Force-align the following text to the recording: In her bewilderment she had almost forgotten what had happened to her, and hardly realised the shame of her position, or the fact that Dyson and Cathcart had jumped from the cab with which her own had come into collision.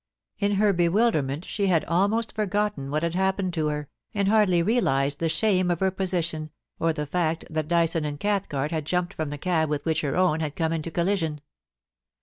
In 0.39 0.53
her 0.53 0.73
bewilderment 0.73 1.45
she 1.45 1.67
had 1.67 1.85
almost 1.85 2.33
forgotten 2.33 2.89
what 2.89 3.03
had 3.03 3.13
happened 3.13 3.53
to 3.53 3.67
her, 3.67 3.87
and 4.15 4.27
hardly 4.27 4.63
realised 4.63 5.19
the 5.19 5.29
shame 5.29 5.69
of 5.69 5.79
her 5.79 5.91
position, 5.91 6.49
or 6.79 6.91
the 6.91 7.05
fact 7.05 7.45
that 7.51 7.67
Dyson 7.67 8.03
and 8.03 8.19
Cathcart 8.19 8.71
had 8.71 8.85
jumped 8.87 9.13
from 9.13 9.29
the 9.29 9.37
cab 9.37 9.69
with 9.69 9.85
which 9.85 10.01
her 10.01 10.15
own 10.17 10.39
had 10.39 10.55
come 10.55 10.73
into 10.73 10.89
collision. 10.89 11.39